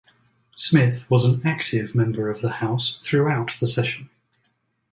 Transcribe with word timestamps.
Smith 0.55 1.07
was 1.11 1.25
an 1.25 1.43
active 1.45 1.93
member 1.93 2.27
of 2.27 2.41
the 2.41 2.53
House 2.53 2.99
throughout 3.03 3.51
the 3.59 3.67
session. 3.67 4.09